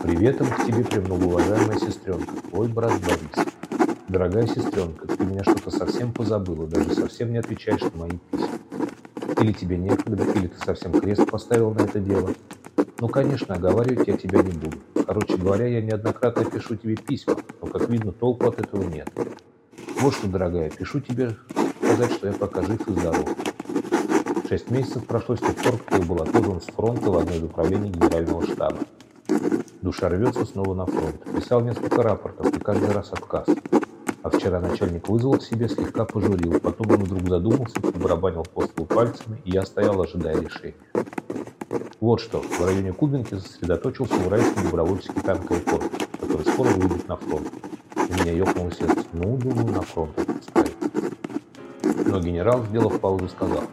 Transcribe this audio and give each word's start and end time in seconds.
Приветом 0.00 0.46
к 0.46 0.64
тебе 0.64 0.82
премноуважаемая 0.82 1.78
сестренка, 1.78 2.32
твой 2.48 2.68
брат 2.68 2.92
Борис. 3.02 3.46
Дорогая 4.08 4.46
сестренка, 4.46 5.06
ты 5.06 5.22
меня 5.24 5.42
что-то 5.44 5.70
совсем 5.70 6.14
позабыла, 6.14 6.66
даже 6.66 6.94
совсем 6.94 7.30
не 7.32 7.38
отвечаешь 7.38 7.82
на 7.82 7.90
мои 7.98 8.18
письма. 8.30 8.48
Или 9.40 9.52
тебе 9.52 9.76
некогда, 9.76 10.24
или 10.32 10.46
ты 10.46 10.58
совсем 10.64 10.98
крест 10.98 11.30
поставил 11.30 11.74
на 11.74 11.82
это 11.82 12.00
дело. 12.00 12.30
Ну, 12.98 13.08
конечно, 13.08 13.54
оговаривать 13.54 14.08
я 14.08 14.16
тебя 14.16 14.42
не 14.42 14.52
буду. 14.52 14.78
Короче 15.06 15.36
говоря, 15.36 15.66
я 15.66 15.82
неоднократно 15.82 16.46
пишу 16.46 16.76
тебе 16.76 16.96
письма, 16.96 17.36
но, 17.60 17.68
как 17.68 17.90
видно, 17.90 18.12
толку 18.12 18.48
от 18.48 18.58
этого 18.58 18.84
нет. 18.84 19.10
Вот 20.00 20.14
что, 20.14 20.28
дорогая, 20.28 20.70
пишу 20.70 21.00
тебе 21.00 21.36
сказать, 21.82 22.12
что 22.12 22.26
я 22.28 22.32
пока 22.32 22.62
жив 22.62 22.88
и 22.88 22.92
здоров. 22.92 23.28
Шесть 24.48 24.70
месяцев 24.70 25.04
прошло 25.04 25.36
с 25.36 25.40
тех 25.40 25.54
пор, 25.56 25.76
как 25.76 25.98
я 25.98 26.04
был 26.06 26.22
отозван 26.22 26.62
с 26.62 26.64
фронта 26.64 27.10
в 27.10 27.18
одно 27.18 27.34
из 27.34 27.42
управлений 27.42 27.90
генерального 27.90 28.46
штаба. 28.46 28.78
Душа 29.82 30.10
рвется 30.10 30.44
снова 30.44 30.74
на 30.74 30.84
фронт. 30.84 31.24
Писал 31.34 31.62
несколько 31.62 32.02
рапортов, 32.02 32.54
и 32.54 32.60
каждый 32.60 32.90
раз 32.90 33.12
отказ. 33.12 33.46
А 34.22 34.28
вчера 34.28 34.60
начальник 34.60 35.08
вызвал 35.08 35.38
к 35.38 35.42
себе, 35.42 35.68
слегка 35.70 36.04
пожурил. 36.04 36.60
Потом 36.60 36.90
он 36.90 37.04
вдруг 37.04 37.26
задумался, 37.26 37.80
побарабанил 37.80 38.42
по 38.42 38.66
столу 38.66 38.86
пальцами, 38.86 39.40
и 39.46 39.52
я 39.52 39.64
стоял, 39.64 39.98
ожидая 40.00 40.38
решения. 40.38 40.74
Вот 41.98 42.20
что, 42.20 42.42
в 42.42 42.64
районе 42.66 42.92
Кубинки 42.92 43.34
сосредоточился 43.34 44.14
уральский 44.26 44.62
добровольческий 44.64 45.22
танковый 45.22 45.62
корпус, 45.62 46.06
который 46.20 46.46
скоро 46.46 46.68
выйдет 46.68 47.08
на 47.08 47.16
фронт. 47.16 47.48
У 47.96 48.22
меня 48.22 48.32
ёкнуло 48.32 48.70
сердце. 48.72 49.04
Ну, 49.14 49.38
думаю, 49.38 49.72
на 49.72 49.80
фронт 49.80 50.12
справится. 50.42 50.90
Но 52.04 52.20
генерал, 52.20 52.64
сделав 52.66 53.00
паузу, 53.00 53.28
сказал, 53.28 53.64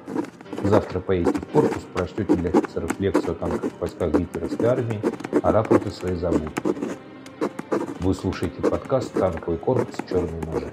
завтра 0.64 1.02
поедете 1.02 1.40
в 1.42 1.46
корпус, 1.48 1.84
прочтете 1.94 2.34
для 2.36 2.50
офицеров 2.52 2.98
лекцию 3.00 3.32
о 3.32 3.36
танковых 3.36 3.74
войсках 3.80 4.14
гитлеровской 4.14 4.68
армии, 4.68 5.02
а 5.42 5.52
рапорты 5.52 5.92
свои 5.92 6.16
забудете. 6.16 6.52
Вы 8.00 8.14
слушаете 8.14 8.62
подкаст 8.62 9.14
«Танковый 9.14 9.58
корпус. 9.58 9.96
Черные 10.10 10.42
ножи». 10.46 10.72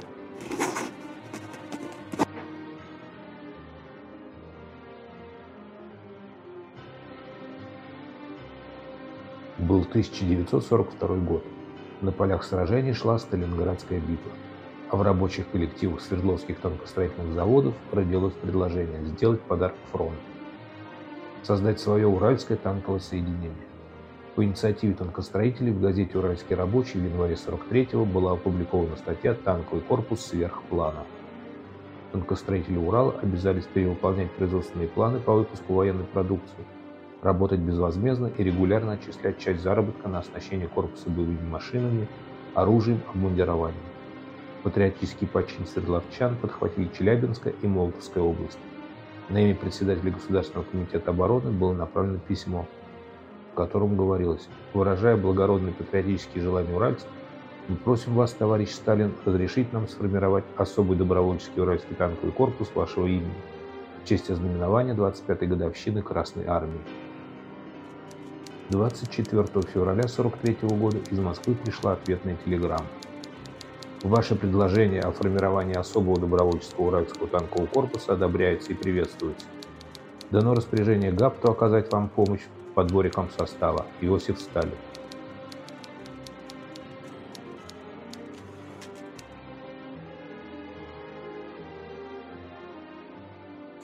Был 9.59 9.81
1942 9.81 11.17
год. 11.17 11.45
На 12.01 12.13
полях 12.13 12.45
сражений 12.45 12.93
шла 12.93 13.19
Сталинградская 13.19 14.01
битва, 14.01 14.33
а 14.91 14.97
в 14.97 15.03
рабочих 15.03 15.49
коллективах 15.51 16.01
Свердловских 16.03 16.59
танкостроительных 16.61 17.33
заводов 17.35 17.75
родилось 17.93 18.35
предложение 18.35 19.05
сделать 19.07 19.41
подарок 19.41 19.77
фронту. 19.91 20.17
Создать 21.43 21.81
свое 21.81 22.07
уральское 22.07 22.57
танковое 22.57 23.01
соединение. 23.01 23.74
По 24.35 24.43
инициативе 24.43 24.95
танкостроителей 24.95 25.71
в 25.71 25.81
газете 25.81 26.19
«Уральский 26.19 26.57
рабочий» 26.57 26.99
в 26.99 27.05
январе 27.05 27.35
43-го 27.35 28.05
была 28.05 28.33
опубликована 28.33 28.97
статья 28.97 29.33
«Танковый 29.35 29.81
корпус 29.81 30.23
сверх 30.23 30.61
плана». 30.65 31.05
Танкостроители 32.11 32.77
Урала 32.77 33.15
обязались 33.23 33.67
перевыполнять 33.67 34.33
производственные 34.33 34.89
планы 34.89 35.21
по 35.21 35.35
выпуску 35.35 35.75
военной 35.75 36.03
продукции, 36.03 36.65
работать 37.23 37.61
безвозмездно 37.61 38.33
и 38.37 38.43
регулярно 38.43 38.95
отчислять 38.95 39.39
часть 39.39 39.63
заработка 39.63 40.09
на 40.09 40.19
оснащение 40.19 40.67
корпуса 40.67 41.11
боевыми 41.11 41.49
машинами, 41.49 42.09
оружием, 42.55 43.03
обмундированием. 43.09 43.79
Патриотический 44.65 45.29
почин 45.29 45.65
свердловчан 45.65 46.37
подхватили 46.39 46.91
Челябинская 46.99 47.55
и 47.63 47.69
Молдовская 47.69 48.25
области. 48.25 48.59
На 49.29 49.39
имя 49.39 49.55
председателя 49.55 50.11
Государственного 50.11 50.67
комитета 50.67 51.13
обороны 51.13 51.53
было 51.53 51.73
направлено 51.73 52.19
письмо 52.19 52.67
в 53.55 53.57
котором 53.57 53.97
говорилось, 53.97 54.49
выражая 54.73 55.17
благородные 55.17 55.73
патриотические 55.73 56.43
желания 56.43 56.75
уральцев, 56.75 57.07
мы 57.69 57.77
просим 57.77 58.15
вас, 58.15 58.33
товарищ 58.33 58.71
Сталин, 58.71 59.15
разрешить 59.25 59.73
нам 59.73 59.87
сформировать 59.87 60.45
особый 60.57 60.99
добровольческий 60.99 61.63
уральский 61.63 61.95
танковый 61.95 62.33
корпус 62.33 62.69
вашего 62.75 63.07
имени 63.07 63.33
в 64.03 64.09
честь 64.09 64.29
ознаменования 64.29 64.93
25-й 64.95 65.47
годовщины 65.47 66.03
Красной 66.03 66.47
Армии. 66.47 66.81
24 68.71 69.47
февраля 69.73 70.09
43 70.09 70.59
года 70.71 70.99
из 71.11 71.19
Москвы 71.21 71.55
пришла 71.55 71.93
ответная 71.93 72.37
телеграмма. 72.45 72.87
Ваше 74.03 74.35
предложение 74.35 75.01
о 75.03 75.13
формировании 75.13 75.77
особого 75.77 76.19
добровольческого 76.19 76.89
уральского 76.89 77.29
танкового 77.29 77.67
корпуса 77.67 78.15
одобряется 78.15 78.73
и 78.73 78.75
приветствуется. 78.75 79.47
Дано 80.31 80.55
распоряжение 80.55 81.13
ГАПТу 81.13 81.53
оказать 81.53 81.93
вам 81.93 82.09
помощь 82.09 82.41
подборе 82.75 83.11
комсостава 83.11 83.87
Иосиф 84.01 84.41
Сталин. 84.41 84.75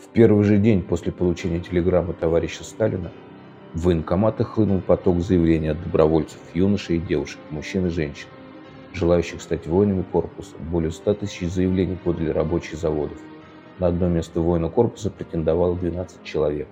В 0.03 0.13
первый 0.13 0.45
же 0.45 0.59
день 0.59 0.83
после 0.83 1.13
получения 1.13 1.61
телеграммы 1.61 2.15
товарища 2.15 2.65
Сталина 2.65 3.13
в 3.75 3.85
военкоматы 3.85 4.43
хлынул 4.43 4.81
поток 4.81 5.21
заявлений 5.21 5.69
от 5.69 5.81
добровольцев, 5.81 6.41
юношей 6.53 6.97
и 6.97 7.01
девушек, 7.01 7.39
мужчин 7.51 7.87
и 7.87 7.91
женщин, 7.91 8.27
желающих 8.93 9.41
стать 9.41 9.69
воинами 9.69 10.03
корпуса. 10.03 10.57
Более 10.59 10.91
100 10.91 11.15
тысяч 11.15 11.49
заявлений 11.49 11.97
подали 11.97 12.31
рабочие 12.31 12.77
заводов. 12.77 13.19
На 13.79 13.87
одно 13.87 14.09
место 14.09 14.41
воина 14.41 14.69
корпуса 14.69 15.11
претендовало 15.11 15.77
12 15.77 16.25
человек. 16.25 16.67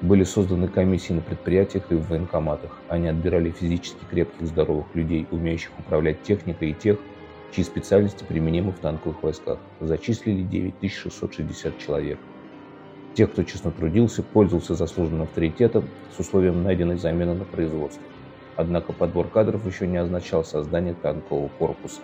Были 0.00 0.22
созданы 0.22 0.68
комиссии 0.68 1.12
на 1.12 1.22
предприятиях 1.22 1.90
и 1.90 1.96
в 1.96 2.08
военкоматах. 2.08 2.70
Они 2.88 3.08
отбирали 3.08 3.50
физически 3.50 4.04
крепких, 4.08 4.46
здоровых 4.46 4.94
людей, 4.94 5.26
умеющих 5.32 5.72
управлять 5.76 6.22
техникой 6.22 6.70
и 6.70 6.74
тех, 6.74 6.98
чьи 7.52 7.64
специальности 7.64 8.22
применимы 8.22 8.70
в 8.70 8.78
танковых 8.78 9.24
войсках. 9.24 9.58
Зачислили 9.80 10.42
9660 10.42 11.78
человек. 11.78 12.18
Тех, 13.14 13.32
кто 13.32 13.42
честно 13.42 13.72
трудился, 13.72 14.22
пользовался 14.22 14.76
заслуженным 14.76 15.22
авторитетом 15.22 15.84
с 16.16 16.20
условием 16.20 16.62
найденной 16.62 16.96
замены 16.96 17.34
на 17.34 17.44
производство. 17.44 18.02
Однако 18.54 18.92
подбор 18.92 19.28
кадров 19.28 19.66
еще 19.66 19.88
не 19.88 19.96
означал 19.96 20.44
создание 20.44 20.94
танкового 20.94 21.48
корпуса. 21.58 22.00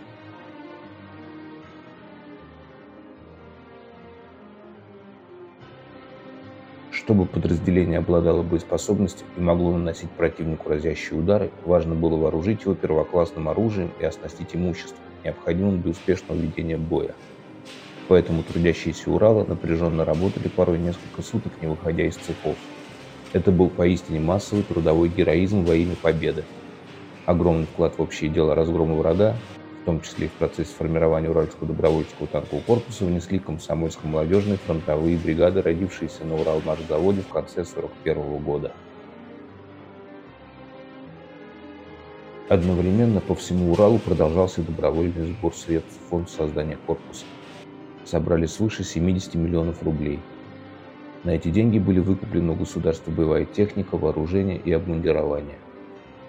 Чтобы 7.05 7.27
подразделение 7.27 7.99
обладало 7.99 8.43
боеспособностью 8.43 9.29
и 9.37 9.41
могло 9.41 9.73
наносить 9.73 10.17
противнику 10.17 10.71
разящие 10.71 11.21
удары, 11.21 11.53
важно 11.63 11.95
было 11.95 12.17
вооружить 12.17 12.65
его 12.65 12.75
первоклассным 12.75 13.47
оружием 13.51 13.93
и 13.99 14.05
оснастить 14.05 14.55
имуществом, 14.57 15.05
необходимым 15.23 15.83
для 15.83 15.91
успешного 15.91 16.41
ведения 16.41 16.79
боя. 16.79 17.19
Поэтому 18.07 18.43
трудящиеся 18.43 19.11
Урала 19.11 19.45
напряженно 19.45 20.07
работали 20.07 20.49
порой 20.49 20.79
несколько 20.79 21.21
суток, 21.21 21.61
не 21.61 21.67
выходя 21.67 22.07
из 22.09 22.17
цехов. 22.17 22.59
Это 23.35 23.53
был 23.53 23.69
поистине 23.69 24.21
массовый 24.21 24.65
трудовой 24.65 25.11
героизм 25.11 25.67
во 25.67 25.77
имя 25.77 25.97
победы. 25.97 26.49
Огромный 27.27 27.67
вклад 27.67 27.99
в 27.99 28.01
общее 28.01 28.31
дело 28.31 28.55
разгрома 28.55 28.95
врага 28.95 29.43
в 29.85 29.87
том 29.87 30.01
числе 30.01 30.27
и 30.27 30.29
в 30.31 30.33
процессе 30.33 30.73
формирования 30.73 31.29
Уральского 31.29 31.69
добровольческого 31.69 32.27
танкового 32.27 32.65
корпуса, 32.65 33.05
внесли 33.05 33.39
комсомольско-молодежные 33.39 34.57
фронтовые 34.57 35.19
бригады, 35.19 35.61
родившиеся 35.61 36.25
на 36.25 36.37
Уралмашзаводе 36.41 37.21
в 37.21 37.29
конце 37.29 37.61
1941 37.61 38.43
года. 38.43 38.73
Одновременно 42.49 43.21
по 43.21 43.35
всему 43.35 43.73
Уралу 43.73 43.99
продолжался 43.99 44.63
добровольный 44.63 45.27
сбор 45.27 45.55
средств 45.55 46.01
в 46.01 46.09
фонд 46.09 46.31
создания 46.31 46.79
корпуса. 46.87 47.27
Собрали 48.07 48.47
свыше 48.47 48.85
70 48.85 49.35
миллионов 49.35 49.83
рублей. 49.83 50.19
На 51.25 51.33
эти 51.33 51.51
деньги 51.51 51.79
были 51.79 51.99
выкуплены 51.99 52.53
у 52.53 52.55
государства 52.55 53.11
боевая 53.11 53.45
техника, 53.45 53.99
вооружение 53.99 54.57
и 54.57 54.73
обмундирование. 54.73 55.59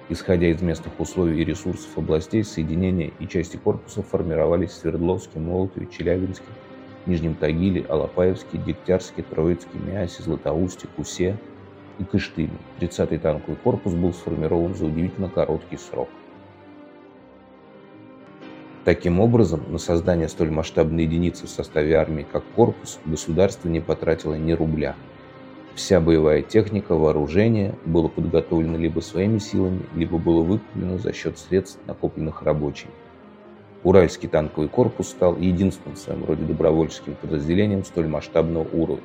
Исходя 0.08 0.48
из 0.48 0.62
местных 0.62 1.00
условий 1.00 1.42
и 1.42 1.46
ресурсов 1.46 1.98
областей, 1.98 2.44
соединения 2.44 3.12
и 3.20 3.28
части 3.28 3.58
корпуса 3.58 4.04
формировались 4.04 4.70
в 4.70 4.76
Свердловске, 4.76 5.40
Молотове, 5.40 5.88
Челябинске, 5.88 6.46
Нижнем 7.08 7.34
Тагиле, 7.34 7.86
Алапаевске, 7.90 8.60
Дегтярске, 8.60 9.24
Троицке, 9.24 9.70
Миасе, 9.74 10.22
Златоусте, 10.22 10.88
Кусе 10.96 11.38
и 11.98 12.04
Кыштыме. 12.04 12.52
30-й 12.80 13.18
танковый 13.18 13.58
корпус 13.64 13.94
был 13.94 14.14
сформирован 14.14 14.76
за 14.76 14.86
удивительно 14.86 15.28
короткий 15.28 15.78
срок. 15.78 16.10
Таким 18.84 19.20
образом, 19.20 19.64
на 19.70 19.80
создание 19.80 20.30
столь 20.30 20.52
масштабной 20.52 21.06
единицы 21.06 21.48
в 21.48 21.50
составе 21.50 21.96
армии, 21.96 22.28
как 22.32 22.44
корпус, 22.56 23.00
государство 23.06 23.70
не 23.70 23.80
потратило 23.80 24.36
ни 24.36 24.52
рубля– 24.52 24.96
Вся 25.76 26.00
боевая 26.00 26.42
техника, 26.42 26.96
вооружение 26.96 27.76
было 27.86 28.08
подготовлено 28.08 28.78
либо 28.78 29.02
своими 29.02 29.40
силами, 29.40 29.82
либо 29.94 30.18
было 30.18 30.42
выкуплено 30.42 30.98
за 30.98 31.12
счет 31.12 31.38
средств, 31.38 31.80
накопленных 31.86 32.44
рабочими. 32.44 32.92
Уральский 33.84 34.30
танковый 34.30 34.70
корпус 34.70 35.10
стал 35.10 35.36
единственным 35.36 35.98
в 35.98 36.00
своем 36.00 36.24
роде 36.24 36.46
добровольческим 36.46 37.16
подразделением 37.16 37.84
столь 37.84 38.08
масштабного 38.08 38.66
уровня. 38.72 39.04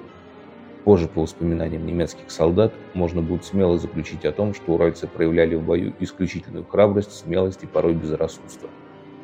Позже, 0.84 1.08
по 1.08 1.22
воспоминаниям 1.22 1.84
немецких 1.84 2.31
солдат, 2.31 2.72
можно 2.94 3.20
будет 3.20 3.44
смело 3.44 3.76
заключить 3.76 4.25
о 4.25 4.31
том, 4.31 4.55
что 4.55 4.75
уральцы 4.75 5.08
проявляли 5.08 5.56
в 5.56 5.62
бою 5.64 5.93
исключительную 5.99 6.64
храбрость, 6.64 7.12
смелость 7.12 7.64
и 7.64 7.67
порой 7.67 7.94
безрассудство. 7.94 8.70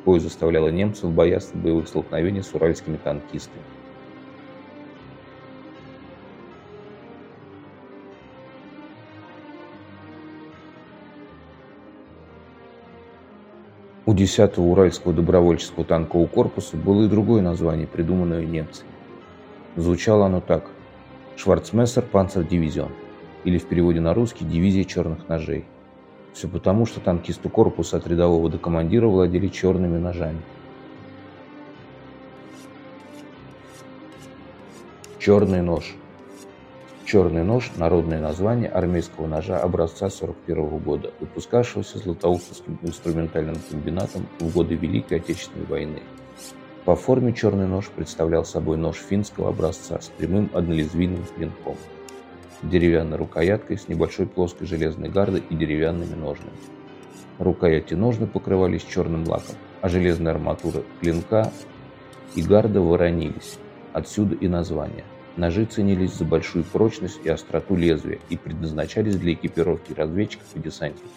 Кое 0.04 0.19
заставляло 0.19 0.69
немцев 0.69 1.12
бояться 1.12 1.56
боевых 1.56 1.87
столкновений 1.87 2.43
с 2.43 2.52
уральскими 2.52 2.96
танкистами. 2.96 3.62
У 14.08 14.14
10-го 14.14 14.62
Уральского 14.62 15.12
добровольческого 15.12 15.85
танкового 15.85 16.29
корпуса 16.29 16.76
было 16.76 17.05
и 17.05 17.08
другое 17.08 17.43
название, 17.43 17.88
придуманное 17.88 18.44
немцами. 18.44 18.88
Звучало 19.75 20.26
оно 20.26 20.41
так– 20.41 20.70
Шварцмессер 21.37 22.03
Панцердивизион, 22.03 22.93
или 23.43 23.58
в 23.58 23.67
переводе 23.67 23.99
на 23.99 24.14
русский 24.14 24.44
«Дивизия 24.44 24.85
черных 24.85 25.29
ножей». 25.29 25.64
Все 26.32 26.47
потому, 26.47 26.87
что 26.87 27.00
танкисты 27.00 27.49
корпуса 27.49 27.97
от 27.97 28.06
рядового 28.06 28.49
до 28.49 28.58
командира 28.58 29.08
владели 29.08 29.49
черными 29.49 29.99
ножами. 29.99 30.41
Черный 35.19 35.62
нож– 35.62 35.97
Черный 37.06 37.44
нож– 37.44 37.70
народное 37.76 38.20
название 38.20 38.69
армейского 38.69 39.29
ножа 39.29 39.61
образца 39.61 40.11
41 40.11 40.79
года, 40.79 41.12
выпускавшегося 41.20 41.99
Златоустовским 41.99 42.81
инструментальным 42.82 43.55
комбинатом 43.70 44.26
в 44.41 44.53
годы 44.53 44.75
Великой 44.75 45.19
Отечественной 45.19 45.67
войны. 45.67 46.03
По 46.85 46.97
форме 46.97 47.32
черный 47.32 47.69
нож 47.69 47.91
представлял 47.91 48.44
собой 48.44 48.76
нож 48.76 48.97
финского 48.97 49.50
образца 49.50 50.00
с 50.00 50.08
прямым 50.08 50.50
однолезвийным 50.53 51.25
клинком, 51.37 51.76
деревянной 52.64 53.19
рукояткой 53.19 53.79
с 53.79 53.87
небольшой 53.87 54.26
плоской 54.26 54.67
железной 54.67 55.08
гардой 55.08 55.44
и 55.49 55.55
деревянными 55.55 56.14
ножными. 56.17 56.56
Рукояти 57.38 57.94
ножны 57.94 58.26
покрывались 58.26 58.82
черным 58.82 59.29
лаком, 59.29 59.55
а 59.81 59.88
железная 59.88 60.32
арматура 60.32 60.82
клинка 61.00 61.53
и 62.35 62.43
гарда 62.43 62.81
воронились. 62.81 63.58
Отсюда 63.93 64.35
и 64.35 64.49
название– 64.49 65.05
Ножи 65.36 65.66
ценились 65.66 66.14
за 66.14 66.24
большую 66.24 66.64
прочность 66.64 67.20
и 67.24 67.28
остроту 67.28 67.76
лезвия 67.76 68.18
и 68.30 68.38
предназначались 68.38 69.16
для 69.16 69.34
экипировки 69.34 69.92
разведчиков 69.92 70.46
и 70.54 70.60
десантников. 70.60 71.10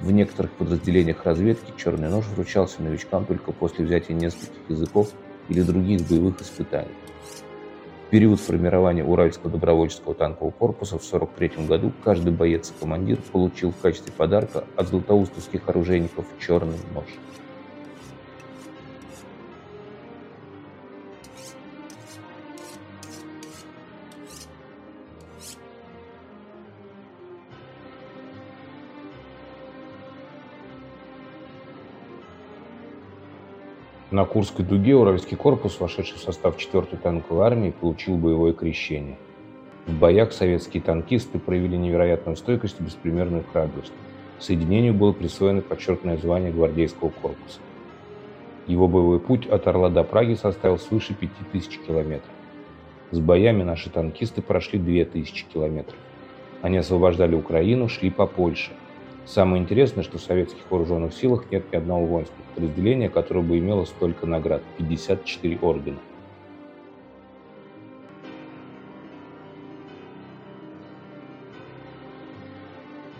В 0.00 0.12
некоторых 0.12 0.52
подразделениях 0.52 1.24
разведки 1.24 1.72
черный 1.76 2.08
нож 2.08 2.26
вручался 2.26 2.82
новичкам 2.82 3.24
только 3.24 3.50
после 3.50 3.84
взятия 3.84 4.14
нескольких 4.14 4.68
языков 4.68 5.10
или 5.48 5.62
других 5.62 6.06
боевых 6.08 6.40
испытаний. 6.40 6.94
В 8.06 8.10
период 8.10 8.38
формирования 8.38 9.04
Уральского 9.04 9.50
добровольческого 9.50 10.14
танкового 10.14 10.52
корпуса 10.52 10.96
в 10.96 11.04
1943 11.04 11.66
году 11.66 11.92
каждый 12.04 12.32
боец 12.32 12.70
и 12.70 12.80
командир 12.80 13.18
получил 13.32 13.72
в 13.72 13.78
качестве 13.78 14.12
подарка 14.12 14.62
от 14.76 14.86
златоустовских 14.86 15.68
оружейников 15.68 16.26
черный 16.38 16.78
нож. 16.94 17.06
На 34.16 34.24
Курской 34.24 34.64
дуге 34.64 34.96
Уральский 34.96 35.36
корпус, 35.36 35.78
вошедший 35.78 36.16
в 36.16 36.22
состав 36.22 36.56
4-й 36.56 36.96
танковой 36.96 37.44
армии, 37.44 37.74
получил 37.78 38.16
боевое 38.16 38.54
крещение. 38.54 39.18
В 39.86 39.92
боях 39.92 40.32
советские 40.32 40.82
танкисты 40.82 41.38
проявили 41.38 41.76
невероятную 41.76 42.36
стойкость 42.36 42.80
и 42.80 42.82
беспримерную 42.82 43.44
храбрость. 43.52 43.92
Соединению 44.38 44.94
было 44.94 45.12
присвоено 45.12 45.60
подчеркное 45.60 46.16
звание 46.16 46.50
гвардейского 46.50 47.10
корпуса. 47.10 47.60
Его 48.66 48.88
боевой 48.88 49.20
путь 49.20 49.46
от 49.48 49.66
Орла 49.66 49.90
до 49.90 50.02
Праги 50.02 50.32
составил 50.32 50.78
свыше 50.78 51.12
5000 51.12 51.78
километров. 51.86 52.32
С 53.10 53.18
боями 53.18 53.64
наши 53.64 53.90
танкисты 53.90 54.40
прошли 54.40 54.78
2000 54.78 55.44
километров. 55.52 55.98
Они 56.62 56.78
освобождали 56.78 57.34
Украину, 57.34 57.90
шли 57.90 58.08
по 58.08 58.26
Польше– 58.26 58.72
Самое 59.26 59.60
интересное, 59.60 60.04
что 60.04 60.18
в 60.18 60.22
советских 60.22 60.70
вооруженных 60.70 61.12
силах 61.12 61.50
нет 61.50 61.64
ни 61.72 61.76
одного 61.76 62.06
воинского 62.06 62.44
подразделения, 62.54 63.08
которое 63.08 63.40
бы 63.40 63.58
имело 63.58 63.84
столько 63.84 64.24
наград– 64.24 64.62
54 64.78 65.58
ордена. 65.62 65.98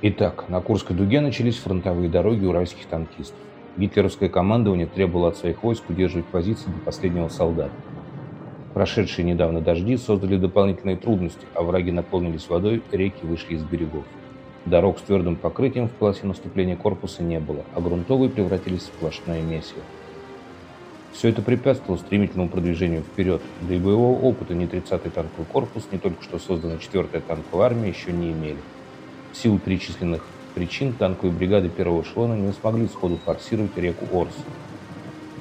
Итак, 0.03 0.49
на 0.49 0.61
Курской 0.61 0.95
дуге 0.95 1.21
начались 1.21 1.57
фронтовые 1.59 2.09
дороги 2.09 2.45
уральских 2.45 2.87
танкистов. 2.87 3.41
Гитлеровское 3.77 4.29
командование 4.29 4.87
требовало 4.87 5.31
от 5.31 5.37
своих 5.37 5.65
войск 5.65 5.91
удерживать 5.91 6.27
позиции 6.27 6.71
до 6.71 6.79
последнего 6.85 7.29
солдата. 7.29 7.73
Прошедшие 8.75 9.25
недавно 9.25 9.61
дожди 9.61 9.97
создали 9.97 10.37
дополнительные 10.37 10.97
трудности, 10.97 11.47
а 11.55 11.63
враги 11.63 11.91
наполнились 11.91 12.49
водой, 12.49 12.85
реки 12.93 13.27
вышли 13.27 13.55
из 13.55 13.65
берегов. 13.65 14.05
Дорог 14.67 14.99
с 14.99 15.03
твердым 15.03 15.37
покрытием 15.37 15.89
в 15.89 15.93
полосе 15.93 16.27
наступления 16.27 16.75
корпуса 16.75 17.23
не 17.23 17.39
было, 17.39 17.63
а 17.73 17.81
грунтовые 17.81 18.29
превратились 18.29 18.83
в 18.83 18.87
сплошное 18.87 19.41
месиво. 19.41 19.81
Все 21.13 21.29
это 21.29 21.41
препятствовало 21.41 21.99
стремительному 21.99 22.49
продвижению 22.49 23.03
вперед, 23.03 23.41
да 23.63 23.75
и 23.75 23.79
боевого 23.79 24.21
опыта 24.21 24.55
ни 24.55 24.69
30-й 24.69 25.11
танковый 25.11 25.47
корпус, 25.53 25.85
ни 25.93 25.99
только 25.99 26.21
что 26.25 26.41
созданная 26.41 26.79
4-я 26.79 27.21
танковая 27.21 27.67
армия 27.67 27.89
еще 27.91 28.11
не 28.11 28.33
имели. 28.33 28.59
В 29.33 29.37
силу 29.37 29.59
перечисленных 29.59 30.27
причин 30.57 30.93
танковые 30.93 31.33
бригады 31.33 31.69
первого 31.69 32.03
эшелона 32.03 32.35
не 32.35 32.53
смогли 32.53 32.89
сходу 32.89 33.19
форсировать 33.25 33.77
реку 33.79 34.05
Орс. 34.13 34.35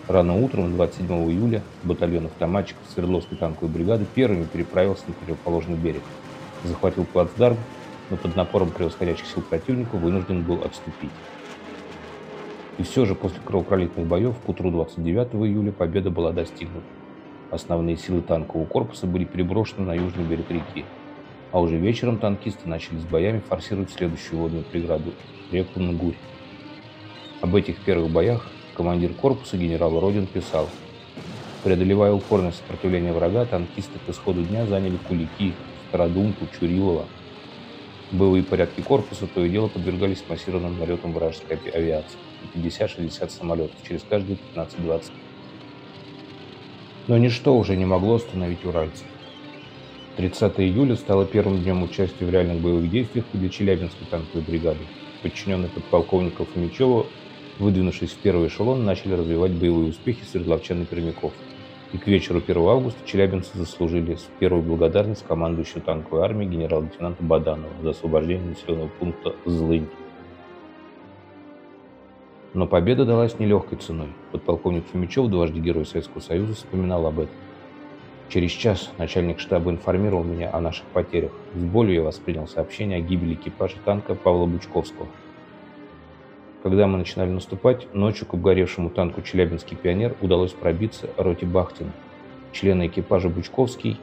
Рано 0.07 0.35
утром, 0.35 0.75
27 0.75 1.07
июля, 1.31 1.63
батальон 1.83 2.27
автоматчиков 2.27 2.83
Свердловской 2.93 3.39
танковой 3.39 3.73
бригады 3.73 4.05
первыми 4.05 4.43
переправился 4.43 5.05
на 5.07 5.15
противоположный 5.15 5.77
берег, 5.77 6.03
захватил 6.63 7.05
плацдарм 7.05 7.57
но 8.09 8.17
под 8.17 8.35
напором 8.35 8.71
превосходящих 8.71 9.25
сил 9.25 9.41
противника 9.41 9.95
вынужден 9.95 10.43
был 10.43 10.61
отступить. 10.63 11.11
И 12.77 12.83
все 12.83 13.05
же 13.05 13.15
после 13.15 13.39
кровопролитных 13.43 14.05
боев 14.05 14.35
к 14.37 14.49
утру 14.49 14.69
29 14.69 15.35
июля 15.47 15.71
победа 15.71 16.09
была 16.09 16.31
достигнута. 16.31 16.85
Основные 17.51 17.95
силы 17.95 18.21
танкового 18.21 18.65
корпуса 18.65 19.07
были 19.07 19.23
переброшены 19.23 19.85
на 19.85 19.93
южный 19.93 20.25
берег 20.25 20.49
реки, 20.49 20.85
а 21.51 21.61
уже 21.61 21.77
вечером 21.77 22.17
танкисты 22.17 22.67
начали 22.67 22.97
с 22.97 23.03
боями 23.05 23.41
форсировать 23.47 23.91
следующую 23.91 24.39
водную 24.39 24.63
преграду– 24.63 25.13
реку 25.51 25.79
Нгурь. 25.79 26.15
Об 27.41 27.55
этих 27.55 27.77
первых 27.79 28.11
боях 28.11 28.49
командир 28.75 29.13
корпуса 29.13 29.57
генерал 29.57 29.99
Родин 29.99 30.27
писал 30.27 30.67
Преодолевая 31.65 32.13
упорное 32.13 32.51
сопротивление 32.51 33.11
врага, 33.11 33.43
танкисты 33.45 33.97
к 34.05 34.09
исходу 34.09 34.43
дня 34.43 34.67
заняли 34.67 34.97
Кулики, 35.07 35.53
Стародумку, 35.89 36.45
Чурилово, 36.59 37.05
Боевые 38.11 38.43
порядки 38.43 38.81
корпуса 38.81 39.27
то 39.27 39.43
и 39.43 39.49
дело 39.49 39.67
подвергались 39.67 40.23
массированным 40.29 40.77
налетам 40.79 41.11
вражеской 41.11 41.57
авиации. 41.57 42.17
50-60 42.53 43.29
самолетов 43.29 43.75
через 43.87 44.03
каждые 44.07 44.37
15-20. 44.55 45.11
Но 47.07 47.17
ничто 47.17 47.57
уже 47.57 47.75
не 47.75 47.85
могло 47.85 48.15
остановить 48.15 48.63
уральцев. 48.63 49.05
30 50.17 50.59
июля 50.59 50.95
стало 50.95 51.25
первым 51.25 51.61
днем 51.61 51.83
участия 51.83 52.25
в 52.25 52.29
реальных 52.29 52.61
боевых 52.61 52.89
действиях 52.89 53.25
для 53.33 53.49
Челябинской 53.49 54.07
танковой 54.09 54.43
бригады. 54.43 54.79
Подчиненные 55.23 55.69
подполковников 55.69 56.47
Фомичева, 56.53 57.07
выдвинувшись 57.59 58.11
в 58.11 58.17
первый 58.17 58.47
эшелон, 58.47 58.85
начали 58.85 59.13
развивать 59.13 59.51
боевые 59.51 59.89
успехи 59.89 60.23
среди 60.31 60.47
ловчан 60.47 60.83
и 60.83 60.85
пермяков 60.85 61.33
и 61.93 61.97
к 61.97 62.07
вечеру 62.07 62.41
1 62.45 62.57
августа 62.57 62.99
челябинцы 63.05 63.57
заслужили 63.57 64.17
первую 64.39 64.63
благодарность 64.63 65.25
командующего 65.25 65.81
танковой 65.81 66.23
армии 66.23 66.45
генерал-лейтенанта 66.45 67.23
Баданова 67.23 67.71
за 67.81 67.91
освобождение 67.91 68.49
населенного 68.49 68.87
пункта 68.99 69.35
Злынь. 69.45 69.87
Но 72.53 72.67
победа 72.67 73.05
далась 73.05 73.37
нелегкой 73.37 73.77
ценой. 73.77 74.07
Подполковник 74.31 74.85
Фомичев, 74.87 75.27
дважды 75.27 75.59
Герой 75.59 75.85
Советского 75.85 76.21
Союза, 76.21 76.53
вспоминал 76.53 77.05
об 77.05 77.19
этом. 77.19 77.35
Через 78.29 78.51
час 78.51 78.91
начальник 78.97 79.39
штаба 79.39 79.71
информировал 79.71 80.23
меня 80.23 80.49
о 80.51 80.61
наших 80.61 80.85
потерях. 80.85 81.31
С 81.53 81.63
болью 81.63 81.95
я 81.95 82.01
воспринял 82.01 82.47
сообщение 82.47 82.97
о 82.97 83.01
гибели 83.01 83.33
экипажа 83.35 83.75
танка 83.83 84.15
Павла 84.15 84.45
Бучковского– 84.45 85.07
когда 86.65 86.87
мы 86.87 86.97
начинали 86.97 87.29
наступать, 87.29 87.93
ночью 87.93 88.25
к 88.25 88.33
обгоревшему 88.33 88.89
танку 88.89 89.21
«Челябинский 89.21 89.77
пионер» 89.77 90.15
удалось 90.19 90.51
пробиться 90.51 91.07
роте 91.15 91.45
Бахтина. 91.45 91.91
Члены 92.53 92.87
экипажа 92.87 93.29
Бучковский, 93.29 93.99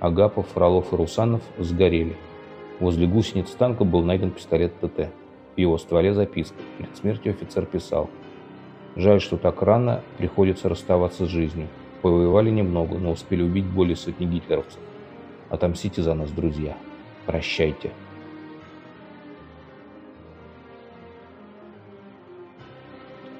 Агапов, 0.00 0.48
Фролов 0.54 0.94
и 0.94 0.96
Русанов 0.96 1.42
сгорели. 1.58 2.16
Возле 2.80 3.06
гусениц 3.06 3.50
танка 3.50 3.84
был 3.84 4.02
найден 4.02 4.30
пистолет 4.30 4.72
ТТ. 4.80 5.10
В 5.54 5.58
его 5.58 5.76
стволе 5.76 6.14
записка. 6.14 6.56
Перед 6.78 6.96
смертью 6.96 7.32
офицер 7.32 7.66
писал. 7.66 8.08
«Жаль, 8.96 9.20
что 9.20 9.36
так 9.36 9.60
рано 9.60 10.02
приходится 10.16 10.70
расставаться 10.70 11.26
с 11.26 11.28
жизнью. 11.28 11.68
Повоевали 12.00 12.48
немного, 12.48 12.96
но 12.96 13.10
успели 13.10 13.42
убить 13.42 13.66
более 13.66 13.96
сотни 13.96 14.24
гитлеровцев. 14.24 14.80
Отомстите 15.50 16.00
за 16.00 16.14
нас, 16.14 16.30
друзья. 16.30 16.74
Прощайте. 17.26 17.90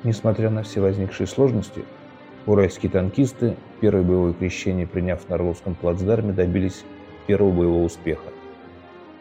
Несмотря 0.07 0.51
на 0.51 0.63
все 0.63 0.81
возникшие 0.81 1.27
сложности, 1.27 1.85
уральские 2.47 2.93
танкисты, 2.93 3.57
первое 3.81 4.05
боевое 4.05 4.35
крещение 4.35 4.87
приняв 4.87 5.29
на 5.29 5.35
Орловском 5.35 5.75
плацдарме, 5.75 6.33
добились 6.33 6.85
первого 7.27 7.51
боевого 7.51 7.83
успеха. 7.83 8.29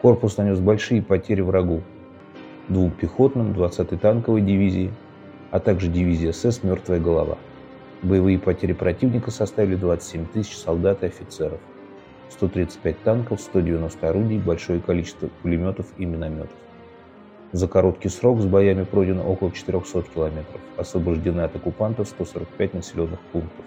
Корпус 0.00 0.36
нанес 0.36 0.60
большие 0.60 1.02
потери 1.02 1.40
врагу, 1.40 1.82
двум 2.68 2.92
пехотным 2.92 3.50
20-й 3.50 3.98
танковой 3.98 4.42
дивизии, 4.42 4.92
а 5.50 5.58
также 5.58 5.88
дивизии 5.88 6.30
СС 6.30 6.62
«Мертвая 6.62 7.00
голова». 7.00 7.36
Боевые 8.02 8.38
потери 8.38 8.72
противника 8.72 9.32
составили 9.32 9.74
27 9.74 10.26
тысяч 10.26 10.56
солдат 10.56 11.02
и 11.02 11.06
офицеров, 11.06 11.58
135 12.28 13.02
танков, 13.02 13.40
190 13.40 14.08
орудий, 14.08 14.38
большое 14.38 14.78
количество 14.78 15.30
пулеметов 15.42 15.86
и 15.98 16.04
минометов. 16.04 16.54
За 17.52 17.68
короткий 17.68 18.08
срок 18.08 18.40
с 18.40 18.44
боями 18.44 18.82
пройдено 18.84 19.22
около 19.22 19.52
400 19.52 20.02
километров, 20.02 20.60
освобождены 20.76 21.42
от 21.42 21.54
оккупантов 21.54 22.08
145 22.08 22.74
населенных 22.74 23.20
пунктов. 23.32 23.64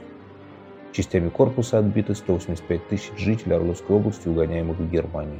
Частями 0.91 1.29
корпуса 1.29 1.79
отбиты 1.79 2.13
185 2.13 2.87
тысяч 2.89 3.11
жителей 3.17 3.55
Орловской 3.55 3.95
области, 3.95 4.27
угоняемых 4.27 4.77
в 4.77 4.89
Германию. 4.89 5.39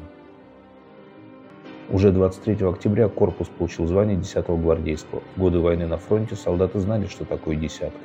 Уже 1.90 2.12
23 2.12 2.66
октября 2.68 3.10
корпус 3.10 3.48
получил 3.48 3.88
звание 3.88 4.16
10-го 4.16 4.56
гвардейского. 4.56 5.22
В 5.36 5.40
годы 5.40 5.60
войны 5.60 5.88
на 5.88 5.98
фронте 5.98 6.36
солдаты 6.36 6.80
знали, 6.80 7.08
что 7.08 7.26
такое 7.26 7.56
десятка. 7.56 8.00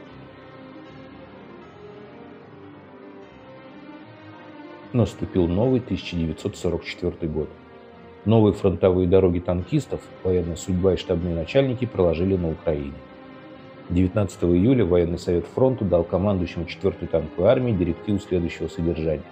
Наступил 4.93 5.47
новый 5.47 5.81
1944 5.81 7.31
год. 7.31 7.51
Новые 8.25 8.55
фронтовые 8.55 9.07
дороги 9.07 9.39
танкистов, 9.39 10.01
военная 10.23 10.57
судьба 10.57 10.95
и 10.95 10.97
штабные 10.97 11.35
начальники 11.35 11.85
проложили 11.85 12.37
на 12.37 12.51
Украине. 12.51 12.95
19 13.91 14.45
июля 14.45 14.87
военный 14.87 15.19
совет 15.19 15.45
фронта 15.55 15.85
дал 15.85 16.05
командующему 16.05 16.65
4-й 16.65 17.07
танковой 17.07 17.51
армии 17.51 17.73
директиву 17.73 18.19
следующего 18.19 18.69
содержания. 18.69 19.25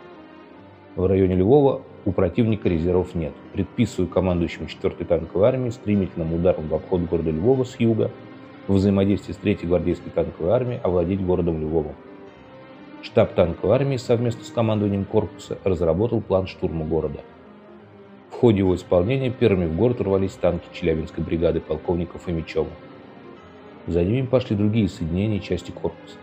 В 0.94 1.06
районе 1.06 1.36
Львова 1.36 1.80
у 2.04 2.12
противника 2.12 2.68
резервов 2.68 3.14
нет. 3.14 3.32
Предписываю 3.54 4.10
командующему 4.10 4.66
4-й 4.66 5.06
танковой 5.06 5.48
армии 5.48 5.70
стремительным 5.70 6.34
ударом 6.34 6.68
в 6.68 6.74
обход 6.74 7.00
города 7.08 7.30
Львова 7.30 7.64
с 7.64 7.80
юга, 7.80 8.10
в 8.68 8.74
взаимодействии 8.74 9.32
с 9.32 9.38
3-й 9.38 9.66
гвардейской 9.66 10.12
танковой 10.12 10.52
армией 10.52 10.80
овладеть 10.82 11.24
городом 11.24 11.62
Львовом. 11.62 11.94
Штаб 13.00 13.32
танковой 13.32 13.74
армии 13.74 13.96
совместно 13.96 14.44
с 14.44 14.50
командованием 14.50 15.06
корпуса 15.06 15.56
разработал 15.64 16.20
план 16.20 16.46
штурма 16.46 16.84
города– 16.84 17.20
ходе 18.42 18.58
его 18.58 18.74
исполнения 18.74 19.30
первыми 19.30 19.66
в 19.66 19.76
город 19.76 20.00
урвались 20.00 20.32
танки 20.32 20.66
Челябинской 20.72 21.22
бригады 21.22 21.60
полковника 21.60 22.18
Фомичева. 22.18 22.66
За 23.86 24.02
ними 24.02 24.26
пошли 24.26 24.56
другие 24.56 24.88
соединения 24.88 25.38
и 25.38 25.40
части 25.40 25.70
корпуса. 25.70 26.16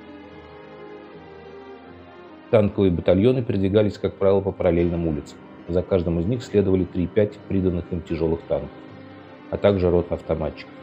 Танковые 2.52 2.92
батальоны 2.92 3.42
передвигались, 3.42 3.98
как 3.98 4.16
правило, 4.16 4.42
по 4.42 4.52
параллельным 4.52 5.08
улицам. 5.08 5.38
За 5.70 5.82
каждым 5.82 6.20
из 6.20 6.26
них 6.26 6.44
следовали 6.44 6.86
3-5 6.86 7.38
приданных 7.48 7.86
им 7.92 8.02
тяжелых 8.02 8.42
танков, 8.50 8.70
а 9.50 9.56
также 9.56 9.90
рот 9.90 10.12
автоматчиков. 10.12 10.74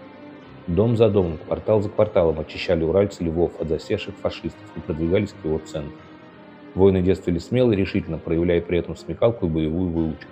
Дом 0.66 0.97
за 0.97 1.11
домом, 1.11 1.37
квартал 1.37 1.83
за 1.83 1.90
кварталом 1.90 2.40
очищали 2.40 2.83
уральцы 2.83 3.23
Львов 3.23 3.61
от 3.61 3.69
засевших 3.69 4.14
фашистов 4.14 4.64
и 4.75 4.81
продвигались 4.81 5.35
к 5.35 5.45
его 5.45 5.59
центру. 5.59 5.99
Воины 6.75 7.02
действовали 7.02 7.40
смело 7.40 7.73
и 7.73 7.76
решительно, 7.76 8.16
проявляя 8.16 8.62
при 8.62 8.78
этом 8.78 8.97
смекалку 8.97 9.45
и 9.45 9.50
боевую 9.50 9.90
выучку. 9.90 10.31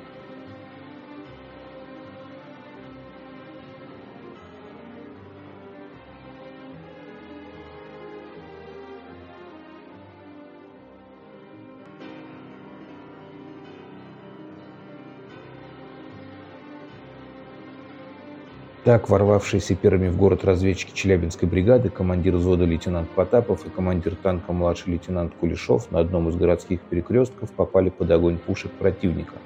Так, 18.85 19.09
ворвавшиеся 19.09 19.77
первыми 19.77 20.09
в 20.09 20.19
город 20.19 20.45
разведчики 20.45 20.95
Челябинской 20.95 21.49
бригады, 21.49 21.89
командир 21.89 22.37
взвода 22.37 22.67
лейтенант 22.67 23.09
Потапов 23.09 23.65
и 23.65 23.71
командир 23.71 24.15
танка 24.15 24.53
младший 24.53 24.93
лейтенант 24.93 25.33
Кулешов 25.41 25.91
на 25.91 26.01
одном 26.01 26.29
из 26.29 26.37
городских 26.37 26.83
перекрестков 26.83 27.51
попали 27.53 27.89
под 27.89 28.11
огонь 28.11 28.37
пушек 28.37 28.71
противника. 28.73 29.37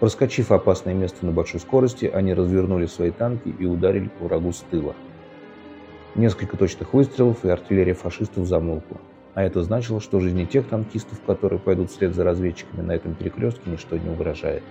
Проскочив 0.00 0.50
опасное 0.50 0.94
место 0.94 1.24
на 1.24 1.30
большой 1.30 1.60
скорости, 1.60 2.06
они 2.06 2.34
развернули 2.34 2.86
свои 2.86 3.12
танки 3.12 3.54
и 3.56 3.66
ударили 3.66 4.08
по 4.18 4.24
врагу 4.24 4.50
с 4.50 4.64
тыла. 4.68 4.96
Несколько 6.16 6.56
точных 6.56 6.92
выстрелов, 6.92 7.44
и 7.44 7.50
артиллерия 7.50 7.94
фашистов 7.94 8.48
замолкла. 8.48 8.96
А 9.34 9.44
это 9.44 9.62
значило, 9.62 10.00
что 10.00 10.18
жизни 10.18 10.44
тех 10.44 10.66
танкистов, 10.66 11.20
которые 11.24 11.60
пойдут 11.60 11.92
вслед 11.92 12.16
за 12.16 12.24
разведчиками 12.24 12.80
на 12.80 12.96
этом 12.96 13.14
перекрестке, 13.14 13.70
ничто 13.70 13.96
не 13.96 14.10
угрожает. 14.10 14.64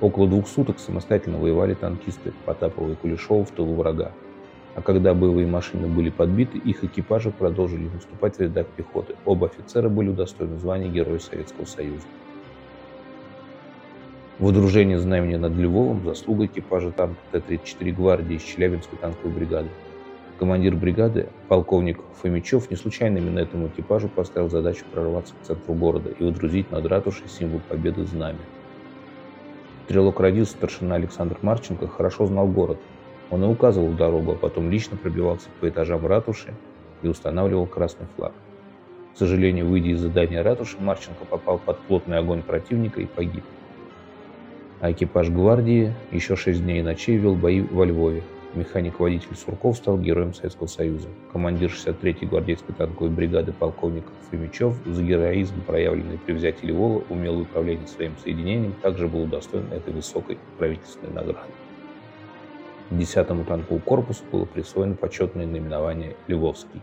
Около 0.00 0.28
двух 0.28 0.46
суток 0.46 0.78
самостоятельно 0.78 1.38
воевали 1.38 1.74
танкисты 1.74 2.32
Потапова 2.44 2.92
и 2.92 2.94
Кулешова 2.94 3.44
в 3.44 3.50
тылу 3.50 3.74
врага. 3.74 4.12
А 4.76 4.82
когда 4.82 5.12
боевые 5.12 5.48
машины 5.48 5.88
были 5.88 6.08
подбиты, 6.08 6.56
их 6.56 6.84
экипажи 6.84 7.32
продолжили 7.32 7.88
наступать 7.92 8.36
в 8.36 8.40
рядах 8.40 8.68
пехоты. 8.68 9.16
Оба 9.24 9.48
офицера 9.48 9.88
были 9.88 10.10
удостоены 10.10 10.56
звания 10.58 10.88
Героя 10.88 11.18
Советского 11.18 11.64
Союза. 11.64 12.06
Водружение 14.38 15.00
знамени 15.00 15.34
над 15.34 15.54
Львовом– 15.54 16.04
заслуга 16.04 16.46
экипажа 16.46 16.92
танка 16.92 17.18
Т-34 17.32 17.90
гвардии 17.90 18.36
из 18.36 18.42
Челябинской 18.42 18.96
танковой 18.96 19.34
бригады. 19.34 19.68
Командир 20.38 20.76
бригады, 20.76 21.26
полковник 21.48 21.98
Фомичев, 22.22 22.70
не 22.70 22.76
случайно 22.76 23.18
именно 23.18 23.40
этому 23.40 23.66
экипажу 23.66 24.08
поставил 24.08 24.48
задачу 24.48 24.84
прорваться 24.92 25.34
к 25.34 25.44
центру 25.44 25.74
города 25.74 26.10
и 26.10 26.22
водрузить 26.22 26.70
над 26.70 26.86
ратушей 26.86 27.26
символ 27.26 27.60
победы 27.68 28.04
знамя. 28.04 28.38
Стрелок 29.88 30.20
родился 30.20 30.52
старшина 30.52 30.96
Александр 30.96 31.38
Марченко 31.40 31.88
хорошо 31.88 32.26
знал 32.26 32.46
город. 32.46 32.76
Он 33.30 33.42
и 33.42 33.46
указывал 33.46 33.92
дорогу, 33.92 34.32
а 34.32 34.34
потом 34.34 34.70
лично 34.70 34.98
пробивался 34.98 35.48
по 35.62 35.68
этажам 35.70 36.06
ратуши 36.06 36.52
и 37.00 37.08
устанавливал 37.08 37.64
красный 37.64 38.06
флаг. 38.14 38.34
К 39.14 39.16
сожалению, 39.16 39.66
выйдя 39.66 39.88
из 39.88 40.00
здания 40.00 40.42
ратуши, 40.42 40.76
Марченко 40.78 41.24
попал 41.24 41.58
под 41.58 41.78
плотный 41.78 42.18
огонь 42.18 42.42
противника 42.42 43.00
и 43.00 43.06
погиб. 43.06 43.44
А 44.82 44.92
экипаж 44.92 45.30
гвардии 45.30 45.94
еще 46.12 46.36
шесть 46.36 46.62
дней 46.62 46.80
и 46.80 46.82
ночей 46.82 47.16
вел 47.16 47.34
бои 47.34 47.62
во 47.62 47.86
Львове, 47.86 48.24
Механик-водитель 48.54 49.36
Сурков 49.36 49.76
стал 49.76 49.98
героем 49.98 50.32
Советского 50.32 50.66
Союза. 50.66 51.08
Командир 51.32 51.70
63-й 51.70 52.26
гвардейской 52.26 52.74
танковой 52.74 53.10
бригады 53.10 53.52
полковник 53.52 54.04
Фомичев 54.30 54.74
за 54.86 55.02
героизм, 55.02 55.62
проявленный 55.62 56.18
при 56.18 56.32
взятии 56.32 56.66
Львова, 56.66 57.04
умелое 57.10 57.42
управление 57.42 57.86
своим 57.86 58.16
соединением, 58.16 58.72
также 58.82 59.06
был 59.06 59.22
удостоен 59.22 59.70
этой 59.72 59.92
высокой 59.92 60.38
правительственной 60.56 61.12
награды. 61.12 61.52
10-му 62.90 63.44
танковому 63.44 63.80
корпусу 63.80 64.24
было 64.32 64.46
присвоено 64.46 64.94
почетное 64.94 65.46
наименование 65.46 66.16
«Львовский». 66.26 66.80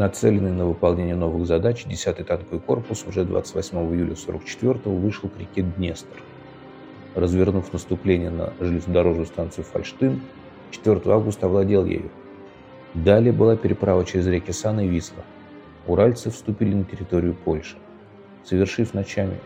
Нацеленный 0.00 0.52
на 0.52 0.64
выполнение 0.64 1.14
новых 1.14 1.46
задач, 1.46 1.84
10-й 1.84 2.24
танковый 2.24 2.58
корпус 2.58 3.04
уже 3.06 3.22
28 3.22 3.76
июля 3.94 4.14
44-го 4.14 4.96
вышел 4.96 5.28
к 5.28 5.38
реке 5.38 5.60
Днестр. 5.60 6.22
Развернув 7.14 7.70
наступление 7.70 8.30
на 8.30 8.54
железнодорожную 8.60 9.26
станцию 9.26 9.64
Фальштын, 9.64 10.22
4 10.70 11.02
августа 11.04 11.48
овладел 11.48 11.84
ею. 11.84 12.10
Далее 12.94 13.34
была 13.34 13.58
переправа 13.58 14.06
через 14.06 14.26
реки 14.26 14.52
Сан 14.52 14.80
и 14.80 14.88
Висла. 14.88 15.22
Уральцы 15.86 16.30
вступили 16.30 16.72
на 16.72 16.84
территорию 16.84 17.34
Польши. 17.34 17.76
Совершив 18.42 18.94
ночами 18.94 19.36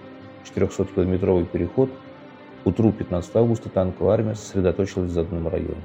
400-километровый 0.55 1.47
переход, 1.47 1.91
к 2.63 2.67
утру 2.69 2.93
15 2.93 3.35
августа 3.35 3.71
танковая 3.71 4.15
армия 4.15 4.35
сосредоточилась 4.37 5.11
в 5.11 5.15
заданном 5.15 5.49
районе. 5.49 5.83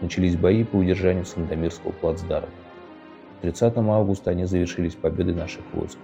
Начались 0.00 0.36
бои 0.36 0.64
по 0.64 0.76
удержанию 0.76 1.26
Сандомирского 1.26 1.92
плацдарма. 1.92 2.48
30 3.52 3.76
августа 3.76 4.32
они 4.32 4.44
завершились 4.44 4.96
победой 4.96 5.34
наших 5.34 5.62
войск. 5.72 5.98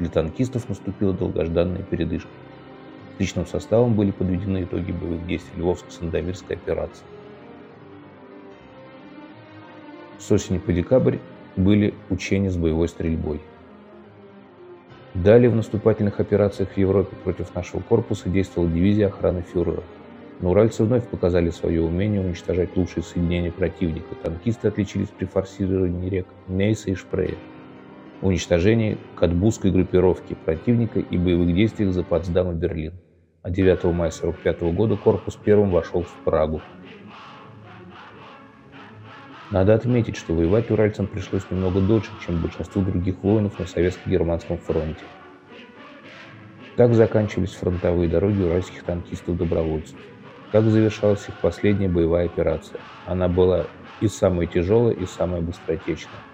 Для 0.00 0.08
танкистов 0.08 0.68
наступила 0.68 1.12
долгожданная 1.12 1.82
передышка. 1.82 2.28
Личным 3.20 3.46
составом 3.46 3.94
были 3.94 4.10
подведены 4.10 4.64
итоги 4.64 4.90
боевых 4.90 5.24
действий 5.26 5.62
Львовско-Сандомирской 5.62 6.56
операции. 6.56 7.04
С 10.18 10.30
осени 10.32 10.58
по 10.58 10.72
декабрь 10.72 11.18
были 11.54 11.94
учения 12.10 12.50
с 12.50 12.56
боевой 12.56 12.88
стрельбой. 12.88 13.40
Далее 15.14 15.50
в 15.50 15.54
наступательных 15.54 16.18
операциях 16.18 16.70
в 16.70 16.76
Европе 16.76 17.14
против 17.22 17.54
нашего 17.54 17.80
корпуса 17.80 18.28
действовала 18.28 18.68
дивизия 18.68 19.06
охраны 19.06 19.42
фюрера. 19.42 19.84
Но 20.40 20.50
уральцы 20.50 20.84
вновь 20.84 21.08
показали 21.08 21.50
свое 21.50 21.82
умение 21.82 22.20
уничтожать 22.20 22.76
лучшие 22.76 23.02
соединения 23.02 23.50
противника. 23.50 24.14
Танкисты 24.22 24.68
отличились 24.68 25.08
при 25.08 25.26
форсировании 25.26 26.08
рек 26.08 26.26
Нейса 26.46 26.90
и 26.90 26.94
Шпрея, 26.94 27.36
уничтожении 28.22 28.98
Катбузской 29.16 29.72
группировки 29.72 30.34
противника 30.44 31.00
и 31.00 31.18
боевых 31.18 31.54
действиях 31.54 31.92
за 31.92 32.04
Потсдам 32.04 32.52
и 32.52 32.54
Берлин. 32.54 32.94
А 33.42 33.50
9 33.50 33.84
мая 33.84 34.10
1945 34.10 34.62
года 34.74 34.96
корпус 34.96 35.36
первым 35.36 35.70
вошел 35.70 36.02
в 36.02 36.12
Прагу. 36.24 36.60
Надо 39.50 39.74
отметить, 39.74 40.16
что 40.16 40.34
воевать 40.34 40.70
уральцам 40.70 41.06
пришлось 41.06 41.50
немного 41.50 41.80
дольше, 41.80 42.10
чем 42.24 42.40
большинству 42.40 42.82
других 42.82 43.16
воинов 43.22 43.58
на 43.58 43.66
советско-германском 43.66 44.58
фронте. 44.58 45.04
Так 46.76 46.94
заканчивались 46.94 47.54
фронтовые 47.54 48.10
дороги 48.10 48.42
уральских 48.42 48.82
танкистов-добровольцев. 48.84 49.96
Как 50.48 50.68
завершалась 50.70 51.28
их 51.28 51.38
последняя 51.40 51.88
боевая 51.88 52.26
операция. 52.26 52.84
Она 53.04 53.28
была 53.28 53.68
и 53.98 54.08
самая 54.08 54.46
тяжелая, 54.46 54.94
и 54.94 55.06
самая 55.06 55.40
быстротечная. 55.42 56.24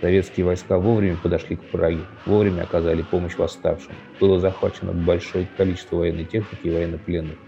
Советские 0.00 0.46
войска 0.46 0.78
вовремя 0.78 1.18
подошли 1.18 1.56
к 1.56 1.66
Праге, 1.68 2.10
вовремя 2.24 2.62
оказали 2.64 3.02
помощь 3.02 3.38
восставшим. 3.38 4.02
Было 4.20 4.40
захвачено 4.40 4.94
большое 4.94 5.46
количество 5.48 5.96
военной 5.98 6.26
техники 6.26 6.66
и 6.66 6.70
военнопленных. 6.70 7.38